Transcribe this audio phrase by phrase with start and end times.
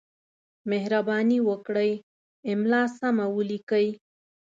[0.69, 1.91] مهرباني وکړئ!
[2.51, 3.87] املا سمه ولیکئ!